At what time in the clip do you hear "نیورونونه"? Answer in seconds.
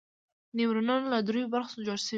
0.57-0.93